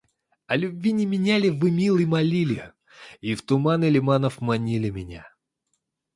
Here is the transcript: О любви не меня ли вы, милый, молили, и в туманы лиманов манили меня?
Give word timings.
О 0.47 0.55
любви 0.57 0.93
не 0.93 1.05
меня 1.05 1.37
ли 1.37 1.51
вы, 1.51 1.69
милый, 1.69 2.07
молили, 2.07 2.73
и 3.19 3.35
в 3.35 3.43
туманы 3.43 3.87
лиманов 3.87 4.41
манили 4.41 4.89
меня? 4.89 5.27